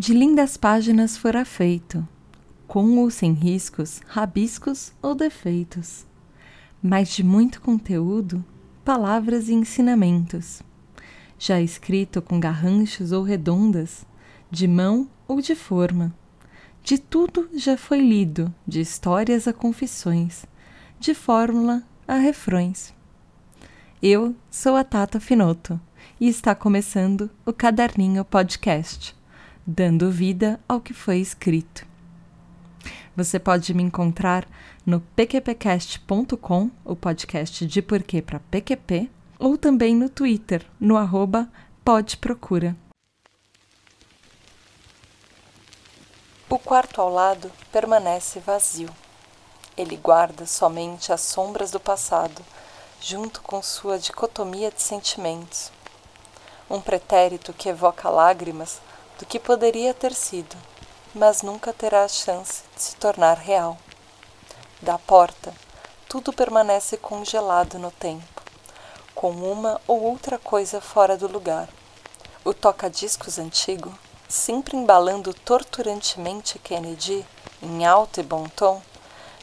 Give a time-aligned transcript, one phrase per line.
[0.00, 2.08] De lindas páginas fora feito,
[2.66, 6.06] com ou sem riscos, rabiscos ou defeitos,
[6.82, 8.42] mas de muito conteúdo,
[8.82, 10.62] palavras e ensinamentos,
[11.38, 14.06] já escrito com garranchos ou redondas,
[14.50, 16.14] de mão ou de forma.
[16.82, 20.46] De tudo já foi lido, de histórias a confissões,
[20.98, 22.94] de fórmula a refrões.
[24.02, 25.78] Eu sou a Tata Finoto
[26.18, 29.19] e está começando o Caderninho Podcast,
[29.70, 31.86] dando vida ao que foi escrito.
[33.16, 34.46] Você pode me encontrar
[34.84, 39.08] no pqpcast.com, o podcast de porquê para PQP,
[39.38, 41.48] ou também no Twitter, no arroba
[41.84, 42.76] podprocura.
[46.48, 48.90] O quarto ao lado permanece vazio.
[49.76, 52.42] Ele guarda somente as sombras do passado
[53.00, 55.70] junto com sua dicotomia de sentimentos.
[56.68, 58.80] Um pretérito que evoca lágrimas
[59.20, 60.56] do que poderia ter sido,
[61.14, 63.76] mas nunca terá a chance de se tornar real.
[64.80, 65.52] Da porta,
[66.08, 68.42] tudo permanece congelado no tempo,
[69.14, 71.68] com uma ou outra coisa fora do lugar.
[72.42, 73.92] O toca-discos antigo,
[74.26, 77.26] sempre embalando torturantemente Kennedy,
[77.62, 78.80] em alto e bom tom,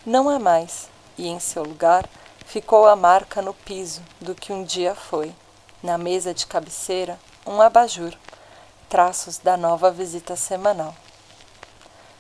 [0.04, 2.10] não é mais, e em seu lugar
[2.48, 5.36] ficou a marca no piso do que um dia foi.
[5.84, 8.18] Na mesa de cabeceira, um abajur,
[8.90, 10.96] traços da nova visita semanal.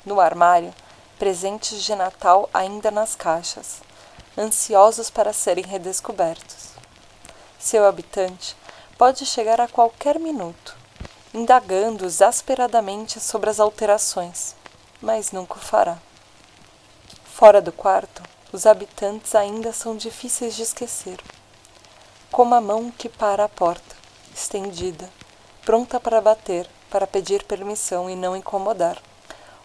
[0.06, 0.74] No armário,
[1.18, 3.82] presentes de Natal ainda nas caixas,
[4.38, 6.70] ansiosos para serem redescobertos.
[7.58, 8.56] Seu habitante
[8.98, 10.76] pode chegar a qualquer minuto,
[11.34, 14.56] indagando exasperadamente sobre as alterações,
[15.02, 15.98] mas nunca o fará.
[17.26, 21.20] Fora do quarto, os habitantes ainda são difíceis de esquecer.
[22.32, 23.96] Como a mão que para a porta,
[24.34, 25.10] estendida,
[25.68, 28.98] pronta para bater, para pedir permissão e não incomodar.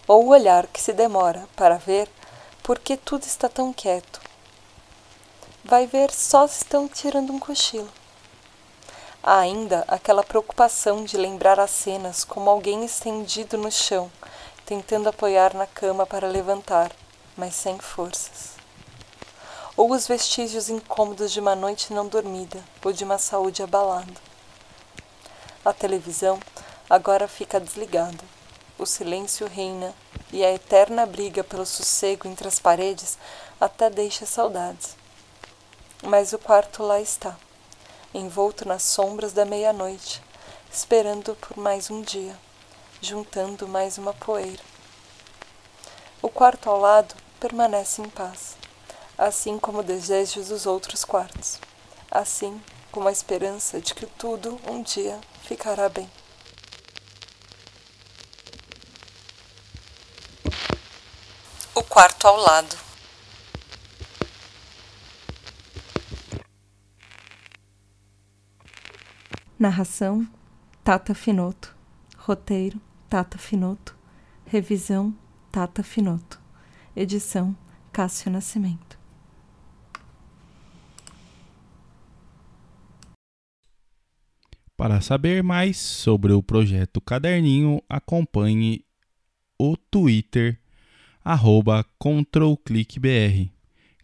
[0.08, 2.10] Ou o olhar que se demora para ver
[2.60, 4.20] por que tudo está tão quieto.
[5.64, 7.88] Vai ver só estão tirando um cochilo.
[9.22, 14.10] Há ainda aquela preocupação de lembrar as cenas como alguém estendido no chão,
[14.66, 16.90] tentando apoiar na cama para levantar,
[17.36, 18.60] mas sem forças
[19.76, 24.31] ou os vestígios incômodos de uma noite não dormida ou de uma saúde abalada.
[25.64, 26.40] A televisão
[26.88, 28.24] agora fica desligada.
[28.78, 29.94] O silêncio reina
[30.32, 33.18] e a eterna briga pelo sossego entre as paredes
[33.60, 34.96] até deixa saudades.
[36.02, 37.36] Mas o quarto lá está,
[38.12, 40.22] envolto nas sombras da meia-noite,
[40.72, 42.36] esperando por mais um dia,
[43.00, 44.62] juntando mais uma poeira.
[46.20, 48.56] O quarto ao lado permanece em paz
[49.16, 51.58] assim como desejos dos outros quartos,
[52.10, 52.60] assim
[52.92, 56.08] como a esperança de que tudo um dia ficará bem.
[61.74, 62.76] O quarto ao lado.
[69.58, 70.28] Narração:
[70.84, 71.74] Tata Finoto.
[72.18, 72.78] Roteiro:
[73.08, 73.96] Tata Finoto.
[74.44, 75.16] Revisão:
[75.50, 76.38] Tata Finoto.
[76.94, 77.56] Edição:
[77.90, 78.91] Cássio Nascimento.
[84.82, 88.84] Para saber mais sobre o projeto Caderninho, acompanhe
[89.56, 90.58] o Twitter
[92.00, 93.48] controlclickbr.